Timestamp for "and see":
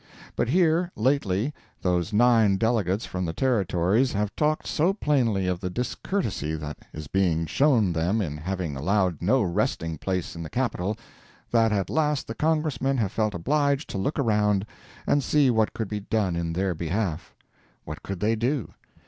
15.05-15.51